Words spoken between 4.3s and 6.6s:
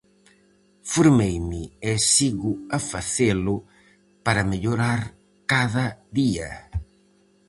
mellorar cada día.